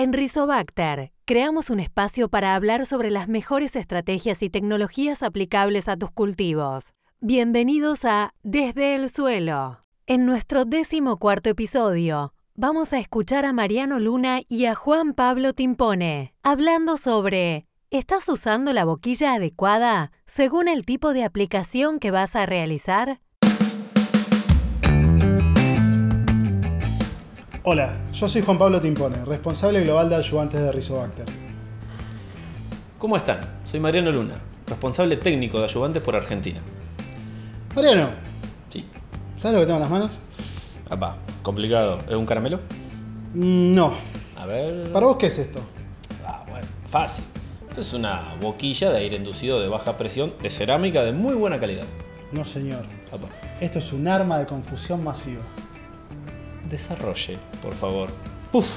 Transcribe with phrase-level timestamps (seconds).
[0.00, 5.96] En Rizobacter, creamos un espacio para hablar sobre las mejores estrategias y tecnologías aplicables a
[5.96, 6.92] tus cultivos.
[7.18, 9.80] Bienvenidos a Desde el Suelo.
[10.06, 15.52] En nuestro décimo cuarto episodio, vamos a escuchar a Mariano Luna y a Juan Pablo
[15.52, 22.36] Timpone hablando sobre ¿Estás usando la boquilla adecuada según el tipo de aplicación que vas
[22.36, 23.18] a realizar?
[27.70, 31.26] Hola, yo soy Juan Pablo Timpone, responsable global de ayudantes de Rizobacter.
[32.96, 33.40] ¿Cómo están?
[33.62, 36.60] Soy Mariano Luna, responsable técnico de ayudantes por Argentina.
[37.76, 38.08] Mariano,
[38.70, 38.86] Sí.
[39.36, 40.18] ¿sabes lo que tengo en las manos?
[40.88, 41.98] Apá, complicado.
[42.08, 42.60] ¿Es un caramelo?
[43.34, 43.92] Mm, No.
[44.38, 44.90] A ver.
[44.90, 45.60] ¿Para vos qué es esto?
[46.26, 47.26] Ah, bueno, fácil.
[47.68, 51.60] Esto es una boquilla de aire inducido de baja presión de cerámica de muy buena
[51.60, 51.84] calidad.
[52.32, 52.86] No, señor.
[53.12, 53.26] Apá,
[53.60, 55.42] Esto es un arma de confusión masiva.
[56.68, 58.10] Desarrolle, por favor.
[58.52, 58.68] Puf.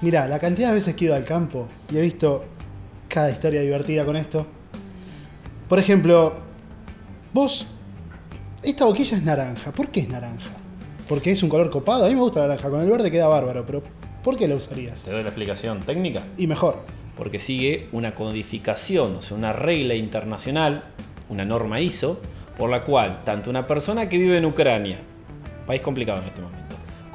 [0.00, 2.44] Mirá, la cantidad de veces que he ido al campo y he visto
[3.08, 4.46] cada historia divertida con esto.
[5.68, 6.34] Por ejemplo,
[7.32, 7.66] vos,
[8.62, 9.72] esta boquilla es naranja.
[9.72, 10.50] ¿Por qué es naranja?
[11.08, 12.04] Porque es un color copado.
[12.04, 13.82] A mí me gusta la naranja, con el verde queda bárbaro, pero
[14.22, 15.04] ¿por qué la usarías?
[15.04, 16.22] ¿Te doy la explicación técnica?
[16.36, 16.76] Y mejor.
[17.16, 20.84] Porque sigue una codificación, o sea, una regla internacional,
[21.28, 22.20] una norma ISO,
[22.56, 24.98] por la cual tanto una persona que vive en Ucrania,
[25.66, 26.67] país complicado en este momento,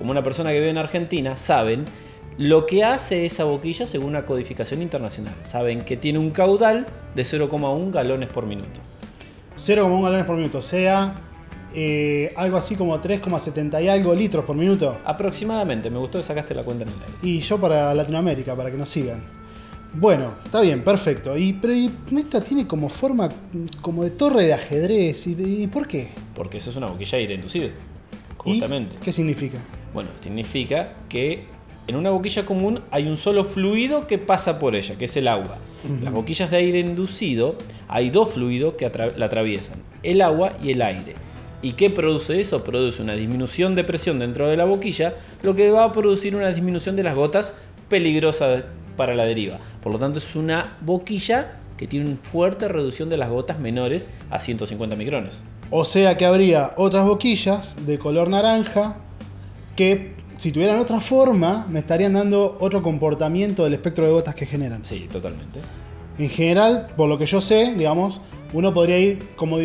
[0.04, 1.86] como una persona que vive en Argentina, saben
[2.38, 5.34] lo que hace esa boquilla según una codificación internacional.
[5.44, 8.82] Saben que tiene un caudal de 0,1 galones por minuto.
[9.56, 11.16] 0,1 galones por minuto, o sea,
[11.73, 14.98] eh, algo así como 3,70 y algo litros por minuto.
[15.06, 17.14] Aproximadamente, me gustó que sacaste la cuenta en el aire.
[17.22, 19.23] Y yo para Latinoamérica, para que nos sigan.
[19.94, 21.38] Bueno, está bien, perfecto.
[21.38, 23.30] Y, pero y esta tiene como forma
[23.80, 25.28] como de torre de ajedrez.
[25.28, 26.10] ¿Y, y por qué?
[26.36, 27.67] Porque eso es una boquilla de aire inducido.
[27.67, 27.72] ¿Y
[28.38, 28.98] Justamente.
[29.02, 29.60] ¿Qué significa?
[29.94, 31.45] Bueno, significa que
[31.88, 35.27] en una boquilla común hay un solo fluido que pasa por ella, que es el
[35.27, 35.58] agua.
[35.83, 36.03] Ujú.
[36.03, 37.55] Las boquillas de aire inducido
[37.88, 41.16] hay dos fluidos que atra- la atraviesan, el agua y el aire.
[41.61, 42.64] ¿Y qué produce eso?
[42.64, 46.49] Produce una disminución de presión dentro de la boquilla, lo que va a producir una
[46.49, 47.53] disminución de las gotas
[47.89, 48.64] peligrosa
[48.98, 49.59] para la deriva.
[49.82, 54.09] Por lo tanto, es una boquilla que tiene una fuerte reducción de las gotas menores
[54.30, 55.42] a 150 micrones.
[55.70, 58.98] O sea que habría otras boquillas de color naranja
[59.76, 64.45] que si tuvieran otra forma me estarían dando otro comportamiento del espectro de gotas que
[64.45, 64.84] generan.
[64.84, 65.60] Sí, totalmente.
[66.17, 68.22] En general, por lo que yo sé, digamos,
[68.54, 69.58] uno podría ir como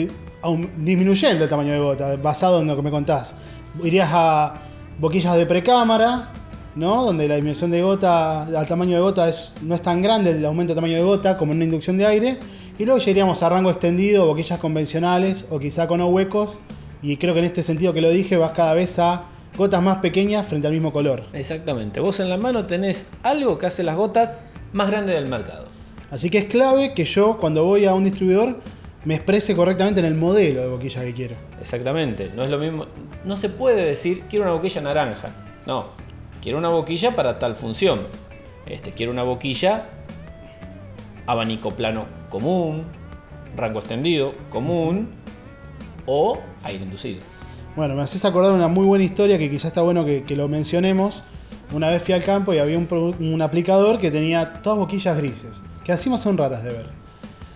[0.78, 3.34] disminuyendo el tamaño de gota, basado en lo que me contás.
[3.82, 4.54] Irías a
[4.98, 6.32] boquillas de precámara,
[6.74, 7.04] ¿no?
[7.04, 10.44] Donde la disminución de gota, al tamaño de gota es, no es tan grande el
[10.44, 12.38] aumento de tamaño de gota como en una inducción de aire.
[12.78, 16.58] Y luego ya iríamos a rango extendido, boquillas convencionales o quizá con no huecos.
[17.02, 19.24] Y creo que en este sentido que lo dije, vas cada vez a
[19.58, 21.24] gotas más pequeñas frente al mismo color.
[21.32, 22.00] Exactamente.
[22.00, 24.38] Vos en la mano tenés algo que hace las gotas
[24.72, 25.66] más grandes del mercado.
[26.10, 28.60] Así que es clave que yo cuando voy a un distribuidor
[29.04, 31.36] me exprese correctamente en el modelo de boquilla que quiero.
[31.60, 32.30] Exactamente.
[32.34, 32.86] No es lo mismo.
[33.24, 35.28] No se puede decir quiero una boquilla naranja.
[35.66, 35.86] No.
[36.40, 38.00] Quiero una boquilla para tal función.
[38.64, 39.88] Este, quiero una boquilla
[41.26, 42.84] abanico plano común,
[43.56, 45.10] rango extendido común
[46.06, 47.20] o aire inducido.
[47.78, 50.48] Bueno, me haces acordar una muy buena historia que quizás está bueno que, que lo
[50.48, 51.22] mencionemos.
[51.72, 55.92] Una vez fui al campo y había un aplicador que tenía todas boquillas grises, que
[55.92, 56.86] encima son raras de ver.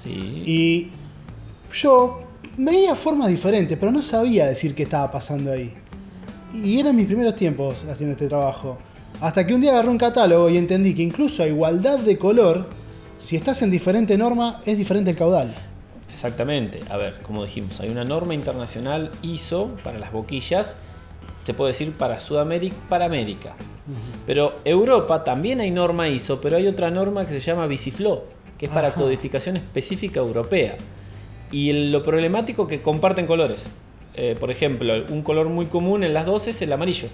[0.00, 0.10] Sí.
[0.46, 0.90] Y
[1.72, 2.20] yo
[2.56, 5.74] veía formas diferentes, pero no sabía decir qué estaba pasando ahí.
[6.54, 8.78] Y eran mis primeros tiempos haciendo este trabajo.
[9.20, 12.68] Hasta que un día agarré un catálogo y entendí que incluso a igualdad de color,
[13.18, 15.52] si estás en diferente norma, es diferente el caudal.
[16.12, 16.80] Exactamente.
[16.90, 20.76] A ver, como dijimos, hay una norma internacional ISO para las boquillas.
[21.44, 23.54] Se puede decir para Sudamérica, para América.
[24.26, 28.22] Pero Europa también hay norma ISO, pero hay otra norma que se llama Visiflow,
[28.56, 29.00] que es para Ajá.
[29.00, 30.76] codificación específica europea.
[31.50, 33.68] Y lo problemático que comparten colores.
[34.14, 37.08] Eh, por ejemplo, un color muy común en las dos es el amarillo.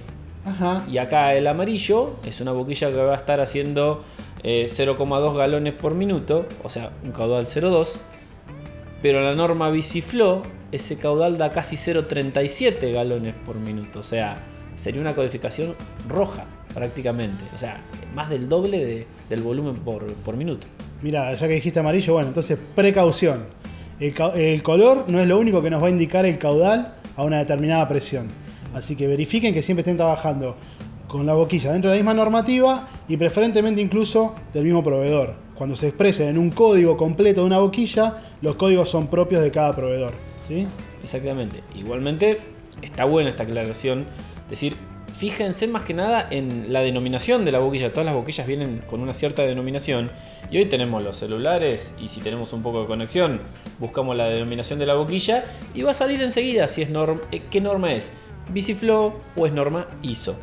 [0.44, 0.84] Ajá.
[0.90, 4.04] Y acá el amarillo es una boquilla que va a estar haciendo
[4.42, 7.98] eh, 0,2 galones por minuto, o sea, un caudal 0,2.
[9.02, 10.42] Pero la norma Visiflow,
[10.72, 14.00] ese caudal da casi 0,37 galones por minuto.
[14.00, 14.38] O sea,
[14.76, 15.74] sería una codificación
[16.08, 17.44] roja prácticamente.
[17.54, 17.80] O sea,
[18.14, 20.66] más del doble de- del volumen por, por minuto.
[21.02, 23.44] Mira, ya que dijiste amarillo, bueno, entonces precaución.
[24.00, 26.94] El, ca- el color no es lo único que nos va a indicar el caudal
[27.16, 28.28] a una determinada presión.
[28.74, 30.56] Así que verifiquen que siempre estén trabajando
[31.06, 35.34] con la boquilla dentro de la misma normativa y preferentemente incluso del mismo proveedor.
[35.58, 39.50] Cuando se exprese en un código completo de una boquilla, los códigos son propios de
[39.50, 40.12] cada proveedor.
[40.46, 40.68] ¿sí?
[41.02, 41.64] Exactamente.
[41.74, 42.38] Igualmente,
[42.80, 44.06] está buena esta aclaración.
[44.48, 44.76] Decir,
[45.18, 47.90] fíjense más que nada en la denominación de la boquilla.
[47.90, 50.12] Todas las boquillas vienen con una cierta denominación.
[50.48, 53.40] Y hoy tenemos los celulares y si tenemos un poco de conexión,
[53.80, 55.44] buscamos la denominación de la boquilla
[55.74, 58.12] y va a salir enseguida si es norma, eh, qué norma es.
[58.50, 60.36] Biciflow o es norma ISO.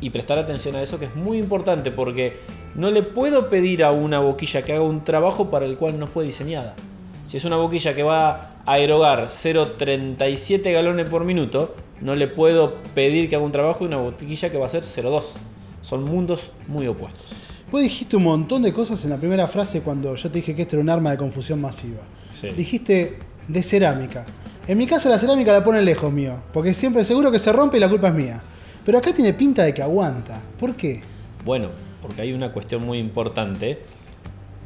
[0.00, 2.38] Y prestar atención a eso que es muy importante porque
[2.74, 6.06] no le puedo pedir a una boquilla que haga un trabajo para el cual no
[6.06, 6.74] fue diseñada.
[7.26, 12.74] Si es una boquilla que va a erogar 0,37 galones por minuto, no le puedo
[12.94, 15.22] pedir que haga un trabajo de una boquilla que va a ser 0,2.
[15.82, 17.34] Son mundos muy opuestos.
[17.70, 20.62] Vos dijiste un montón de cosas en la primera frase cuando yo te dije que
[20.62, 22.02] esto era un arma de confusión masiva.
[22.34, 22.48] Sí.
[22.48, 24.26] Dijiste de cerámica.
[24.66, 27.78] En mi casa la cerámica la ponen lejos mío, porque siempre seguro que se rompe
[27.78, 28.42] y la culpa es mía.
[28.84, 30.40] Pero acá tiene pinta de que aguanta.
[30.58, 31.02] ¿Por qué?
[31.44, 31.68] Bueno,
[32.02, 33.78] porque hay una cuestión muy importante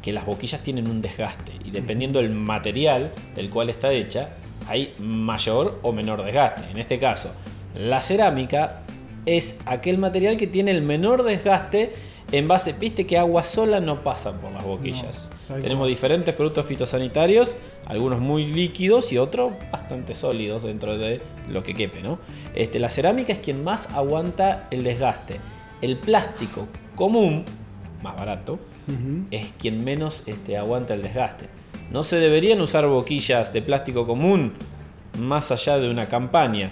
[0.01, 4.29] que las boquillas tienen un desgaste y dependiendo del material del cual está hecha,
[4.67, 6.69] hay mayor o menor desgaste.
[6.69, 7.31] En este caso,
[7.75, 8.83] la cerámica
[9.25, 11.93] es aquel material que tiene el menor desgaste
[12.31, 15.31] en base, viste que agua sola no pasa por las boquillas.
[15.47, 17.55] No, Tenemos diferentes productos fitosanitarios,
[17.85, 22.19] algunos muy líquidos y otros bastante sólidos dentro de lo que quepe, ¿no?
[22.53, 25.39] Este, la cerámica es quien más aguanta el desgaste.
[25.81, 26.67] El plástico
[26.97, 27.45] común,
[28.03, 28.59] más barato,
[29.31, 31.47] es quien menos este, aguanta el desgaste.
[31.91, 34.51] No se deberían usar boquillas de plástico común
[35.17, 36.69] más allá de una campaña.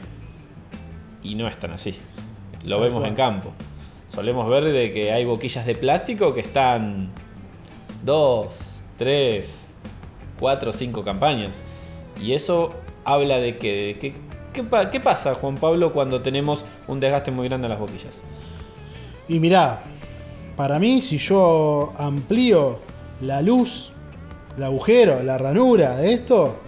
[1.23, 1.95] Y no están así.
[2.65, 3.09] Lo Tal vemos cual.
[3.11, 3.51] en campo.
[4.09, 7.09] Solemos ver de que hay boquillas de plástico que están
[8.03, 8.59] 2,
[8.97, 9.67] 3,
[10.39, 11.63] 4, 5 campañas.
[12.21, 12.73] Y eso
[13.03, 13.97] habla de que...
[13.99, 14.15] que-
[14.53, 18.23] ¿qué, qué pasa, Juan Pablo, cuando tenemos un desgaste muy grande en las boquillas?
[19.27, 19.81] Y mirá,
[20.55, 22.79] para mí si yo amplío
[23.21, 23.91] la luz,
[24.57, 26.59] el agujero, la ranura de esto,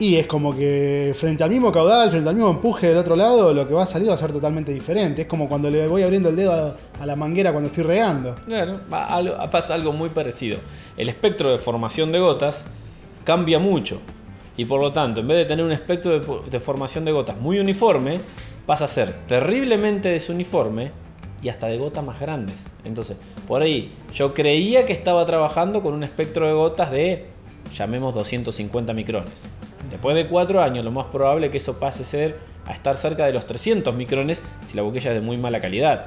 [0.00, 3.52] y es como que frente al mismo caudal, frente al mismo empuje del otro lado,
[3.52, 5.22] lo que va a salir va a ser totalmente diferente.
[5.22, 8.36] Es como cuando le voy abriendo el dedo a, la manguera cuando estoy regando.
[8.46, 10.58] Claro, pasa algo muy parecido.
[10.96, 12.64] El espectro de formación de gotas
[13.24, 13.98] cambia mucho.
[14.56, 17.36] Y por lo tanto, en vez de tener un espectro de, de formación de gotas
[17.36, 18.20] muy uniforme,
[18.66, 20.92] pasa a ser terriblemente desuniforme
[21.42, 22.66] y hasta de gotas más grandes.
[22.84, 27.26] Entonces, por ahí, yo creía que estaba trabajando con un espectro de gotas de,
[27.74, 29.44] llamemos 250 micrones.
[29.90, 33.24] Después de cuatro años, lo más probable que eso pase a ser a estar cerca
[33.24, 36.06] de los 300 micrones si la boquilla es de muy mala calidad.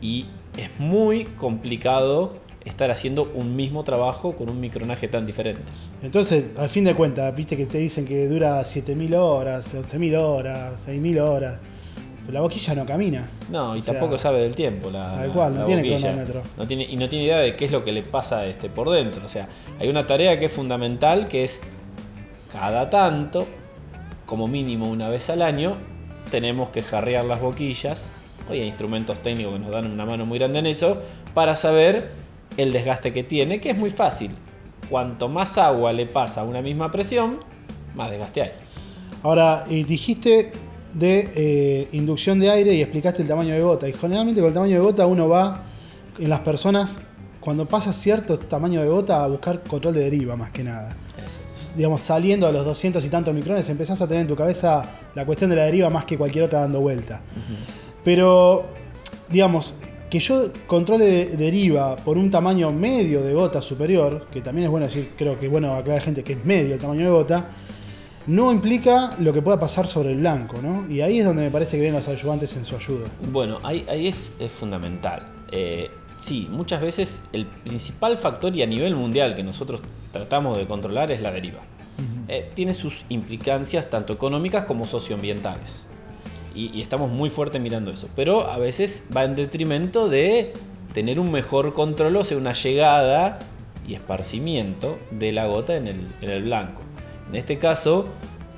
[0.00, 0.26] Y
[0.56, 5.62] es muy complicado estar haciendo un mismo trabajo con un micronaje tan diferente.
[6.02, 10.80] Entonces, al fin de cuentas, viste que te dicen que dura 7000 horas, 11000 horas,
[10.80, 11.60] 6000 horas.
[12.28, 13.26] Pero la boquilla no camina.
[13.50, 14.90] No, y O sea, tampoco sabe del tiempo.
[14.90, 16.08] La, tal cual, no la tiene boquilla.
[16.08, 16.42] cronómetro.
[16.58, 18.90] No tiene, y no tiene idea de qué es lo que le pasa este, por
[18.90, 19.24] dentro.
[19.24, 19.48] O sea,
[19.80, 21.62] hay una tarea que es fundamental, que es
[22.52, 23.46] cada tanto,
[24.26, 25.78] como mínimo una vez al año,
[26.30, 28.10] tenemos que jarrear las boquillas.
[28.50, 30.98] Hoy hay instrumentos técnicos que nos dan una mano muy grande en eso,
[31.32, 32.10] para saber
[32.58, 34.34] el desgaste que tiene, que es muy fácil.
[34.90, 37.38] Cuanto más agua le pasa a una misma presión,
[37.94, 38.52] más desgaste hay.
[39.22, 40.52] Ahora, y dijiste
[40.94, 43.88] de eh, inducción de aire y explicaste el tamaño de gota.
[43.88, 45.62] Y generalmente con el tamaño de gota uno va
[46.18, 47.00] en las personas,
[47.40, 50.94] cuando pasa cierto tamaño de gota, a buscar control de deriva más que nada.
[51.76, 54.82] Digamos, saliendo a los 200 y tantos micrones, empezás a tener en tu cabeza
[55.14, 57.20] la cuestión de la deriva más que cualquier otra dando vuelta.
[58.04, 58.64] Pero,
[59.30, 59.74] digamos,
[60.10, 64.70] que yo controle de- deriva por un tamaño medio de gota superior, que también es
[64.70, 67.10] bueno decir, creo que bueno aclarar a la gente que es medio el tamaño de
[67.10, 67.48] gota,
[68.28, 70.88] no implica lo que pueda pasar sobre el blanco, ¿no?
[70.88, 73.08] Y ahí es donde me parece que vienen los ayudantes en su ayuda.
[73.32, 75.26] Bueno, ahí, ahí es, es fundamental.
[75.50, 79.82] Eh, sí, muchas veces el principal factor y a nivel mundial que nosotros
[80.12, 81.60] tratamos de controlar es la deriva.
[82.28, 85.86] Eh, tiene sus implicancias tanto económicas como socioambientales.
[86.54, 88.10] Y, y estamos muy fuertes mirando eso.
[88.14, 90.52] Pero a veces va en detrimento de
[90.92, 93.38] tener un mejor control, o sea, una llegada
[93.86, 96.82] y esparcimiento de la gota en el, en el blanco.
[97.28, 98.06] En este caso,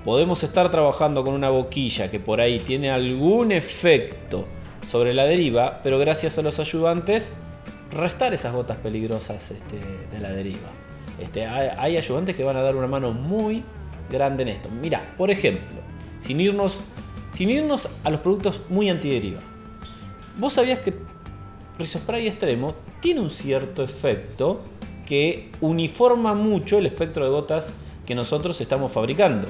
[0.05, 4.47] podemos estar trabajando con una boquilla que por ahí tiene algún efecto
[4.87, 7.33] sobre la deriva, pero gracias a los ayudantes,
[7.91, 9.79] restar esas gotas peligrosas este,
[10.11, 10.71] de la deriva.
[11.19, 13.63] Este, hay, ayudantes que van a dar una mano muy
[14.11, 14.69] grande en esto.
[14.71, 15.81] Mira, por ejemplo,
[16.19, 16.81] sin irnos,
[17.33, 19.41] sin irnos a los productos muy antideriva.
[20.39, 20.95] ¿Vos sabías que
[21.79, 24.61] Risospray extremo tiene un cierto efecto
[25.07, 27.75] que uniforma mucho el espectro de gotas
[28.11, 29.47] que nosotros estamos fabricando?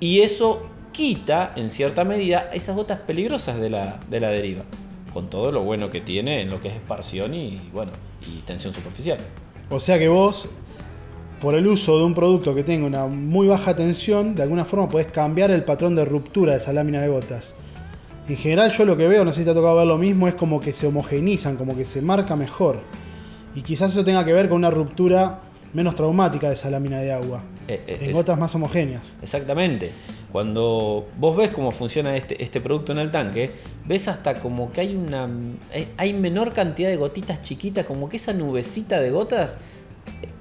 [0.00, 4.62] Y eso quita, en cierta medida, esas gotas peligrosas de la, de la deriva.
[5.12, 7.92] Con todo lo bueno que tiene en lo que es esparción y, bueno,
[8.26, 9.18] y tensión superficial.
[9.68, 10.48] O sea que vos,
[11.42, 14.88] por el uso de un producto que tenga una muy baja tensión, de alguna forma
[14.88, 17.54] podés cambiar el patrón de ruptura de esa lámina de gotas.
[18.30, 20.26] En general yo lo que veo, no sé si te ha tocado ver lo mismo,
[20.26, 22.80] es como que se homogenizan, como que se marca mejor.
[23.54, 25.40] Y quizás eso tenga que ver con una ruptura
[25.74, 27.42] menos traumática de esa lámina de agua.
[27.74, 29.16] Eh, eh, en es- gotas más homogéneas.
[29.22, 29.92] Exactamente.
[30.32, 33.50] Cuando vos ves cómo funciona este, este producto en el tanque,
[33.86, 35.28] ves hasta como que hay una.
[35.74, 39.58] hay- Hay menor cantidad de gotitas chiquitas, como que esa nubecita de gotas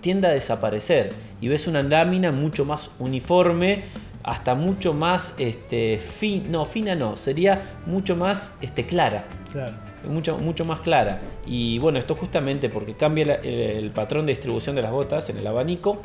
[0.01, 1.11] tiende a desaparecer.
[1.41, 3.83] Y ves una lámina mucho más uniforme,
[4.23, 9.25] hasta mucho más este, fin, no, fina no, sería mucho más este, clara.
[9.51, 9.73] Claro.
[10.09, 11.19] Mucho, mucho más clara.
[11.45, 15.47] Y bueno, esto justamente porque cambia el patrón de distribución de las gotas en el
[15.47, 16.01] abanico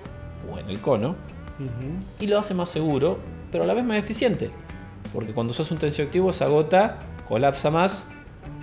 [0.54, 1.14] o en el cono
[2.20, 3.18] y lo hace más seguro,
[3.52, 4.50] pero a la vez más eficiente.
[5.12, 8.06] Porque cuando sos un tensioactivo, esa gota colapsa más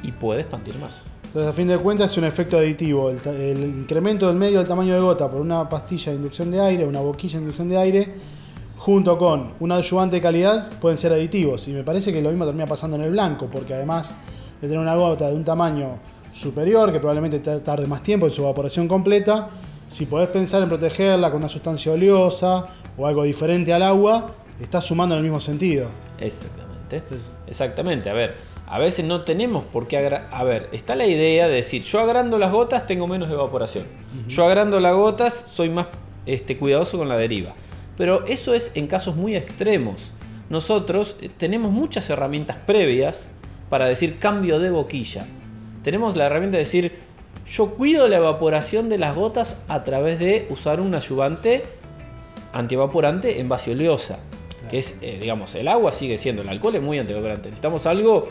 [0.03, 1.01] y puede expandir más.
[1.27, 3.10] Entonces, a fin de cuentas, es un efecto aditivo.
[3.10, 6.60] El, el incremento del medio del tamaño de gota por una pastilla de inducción de
[6.60, 8.13] aire, una boquilla de inducción de aire,
[8.77, 11.67] junto con un adyuvante de calidad, pueden ser aditivos.
[11.69, 14.17] Y me parece que lo mismo termina pasando en el blanco, porque además
[14.60, 16.00] de tener una gota de un tamaño
[16.33, 19.48] superior, que probablemente ta- tarde más tiempo en su evaporación completa,
[19.91, 22.67] si podés pensar en protegerla con una sustancia oleosa
[22.98, 24.31] o algo diferente al agua,
[24.62, 25.88] estás sumando en el mismo sentido.
[26.19, 26.98] Exactamente.
[26.98, 28.10] Entonces- Exactamente.
[28.10, 28.36] A ver,
[28.67, 29.98] a veces no tenemos por qué
[30.31, 33.83] A ver, está la idea de decir, yo agrando las gotas tengo menos evaporación.
[34.29, 35.88] Yo agrando las gotas soy más
[36.25, 37.53] este, cuidadoso con la deriva.
[37.98, 40.13] Pero eso es en casos muy extremos.
[40.50, 43.29] Nosotros eh, tenemos muchas herramientas previas
[43.69, 45.25] para decir cambio de boquilla.
[45.83, 46.93] Tenemos la herramienta de decir,
[47.50, 51.63] yo cuido la evaporación de las gotas a través de usar un ayudante
[52.53, 54.19] antievaporante en base oleosa.
[54.69, 57.50] Que es, eh, digamos, el agua sigue siendo, el alcohol es muy antievaporante.
[57.50, 58.29] Necesitamos algo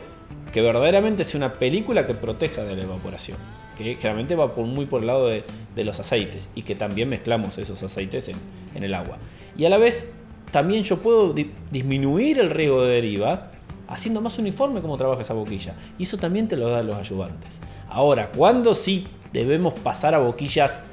[0.52, 3.36] que verdaderamente sea una película que proteja de la evaporación.
[3.76, 7.08] Que generalmente va por, muy por el lado de, de los aceites y que también
[7.08, 8.36] mezclamos esos aceites en,
[8.74, 9.18] en el agua.
[9.56, 10.10] Y a la vez,
[10.50, 13.50] también yo puedo di- disminuir el riesgo de deriva
[13.88, 15.74] haciendo más uniforme cómo trabaja esa boquilla.
[15.98, 17.60] Y eso también te lo dan los ayudantes.
[17.90, 20.84] Ahora, ¿cuándo sí debemos pasar a boquillas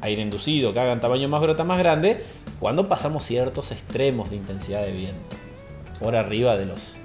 [0.00, 2.24] aire inducido que hagan tamaño más grota más grande?
[2.58, 5.36] Cuando pasamos ciertos extremos de intensidad de viento.
[6.00, 6.96] Por arriba de los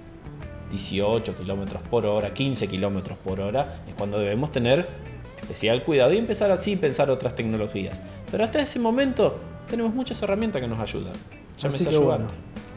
[0.71, 4.87] 18 kilómetros por hora, 15 kilómetros por hora, es cuando debemos tener
[5.41, 8.01] especial cuidado y empezar así a pensar otras tecnologías.
[8.31, 11.13] Pero hasta ese momento tenemos muchas herramientas que nos ayudan.
[11.13, 12.27] Así Llámese que bueno,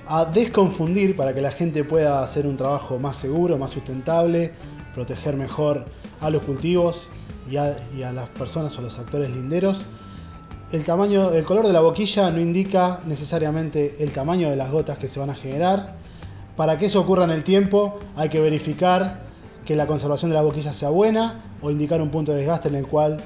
[0.06, 4.52] a desconfundir para que la gente pueda hacer un trabajo más seguro, más sustentable,
[4.94, 5.84] proteger mejor
[6.20, 7.08] a los cultivos
[7.50, 9.86] y a, y a las personas o los actores linderos.
[10.72, 14.98] El tamaño, el color de la boquilla no indica necesariamente el tamaño de las gotas
[14.98, 15.96] que se van a generar.
[16.56, 19.22] Para que eso ocurra en el tiempo, hay que verificar
[19.64, 22.76] que la conservación de la boquilla sea buena o indicar un punto de desgaste en
[22.76, 23.16] el cual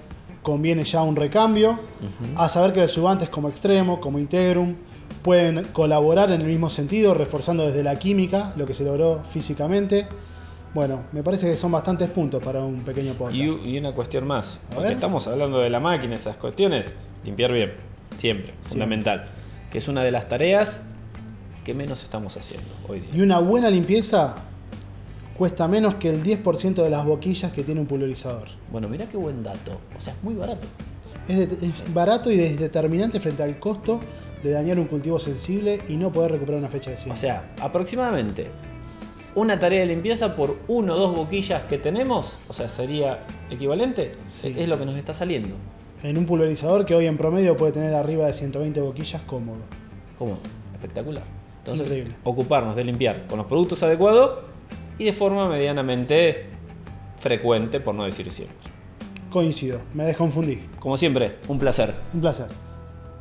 [0.43, 1.79] conviene ya un recambio.
[2.37, 4.75] A saber que los subantes como extremo, como integrum,
[5.23, 10.07] pueden colaborar en el mismo sentido, reforzando desde la química lo que se logró físicamente.
[10.75, 13.37] Bueno, me parece que son bastantes puntos para un pequeño podcast.
[13.37, 14.61] Y, y una cuestión más.
[14.75, 16.95] Porque estamos hablando de la máquina, esas cuestiones.
[17.25, 17.73] Limpiar bien.
[18.19, 18.55] Siempre.
[18.63, 19.27] Fundamental.
[19.71, 20.83] Que es una de las tareas
[21.65, 23.11] que menos estamos haciendo hoy día.
[23.15, 24.35] Y una buena limpieza
[25.39, 28.49] cuesta menos que el 10% de las boquillas que tiene un pulverizador.
[28.71, 29.79] Bueno, mira qué buen dato.
[29.97, 30.67] O sea, es muy barato.
[31.29, 34.01] Es, de- es barato y es determinante frente al costo
[34.43, 37.17] de dañar un cultivo sensible y no poder recuperar una fecha de O siembra.
[37.21, 38.49] sea, aproximadamente
[39.35, 44.15] una tarea de limpieza por uno o dos boquillas que tenemos, o sea, sería equivalente,
[44.27, 44.55] Sí.
[44.57, 45.55] es lo que nos está saliendo.
[46.03, 49.61] en un pulverizador que hoy en promedio puede tener arriba de 120 boquillas cómodo.
[50.19, 50.37] ¿Cómo?
[50.75, 51.23] Espectacular.
[51.61, 52.15] Entonces, Increíble.
[52.25, 54.41] ocuparnos de limpiar con los productos adecuados
[54.99, 56.45] y de forma medianamente
[57.19, 58.57] frecuente, por no decir siempre.
[59.31, 60.61] Coincido, me desconfundí.
[60.79, 61.95] Como siempre, un placer.
[62.13, 62.49] Un placer.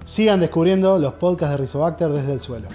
[0.03, 2.67] Sigan descubriendo los podcasts de Rizobacter desde el suelo.